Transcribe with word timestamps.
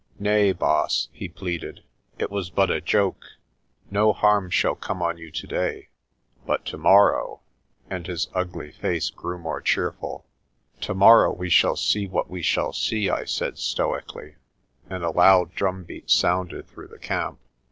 "Nay, 0.17 0.51
Baas," 0.51 1.09
he 1.13 1.29
pleaded, 1.29 1.83
"it 2.17 2.31
was 2.31 2.49
but 2.49 2.71
a 2.71 2.81
joke. 2.81 3.23
No 3.91 4.13
harm 4.13 4.49
shall 4.49 4.73
come 4.73 4.99
on 4.99 5.19
you 5.19 5.29
today. 5.29 5.89
But 6.43 6.65
tomorrow" 6.65 7.41
and 7.87 8.07
his 8.07 8.27
ugly 8.33 8.71
face 8.71 9.11
grew 9.11 9.37
more 9.37 9.61
cheerful. 9.61 10.25
"Tomorrow 10.79 11.31
we 11.33 11.51
shall 11.51 11.75
see 11.75 12.07
what 12.07 12.31
we 12.31 12.41
shall 12.41 12.73
see," 12.73 13.11
I 13.11 13.25
said 13.25 13.59
stoically, 13.59 14.37
and 14.89 15.03
a 15.03 15.11
loud 15.11 15.53
drumbeat 15.53 16.09
sounded 16.09 16.67
through 16.67 16.87
the 16.87 16.97
camp. 16.97 17.37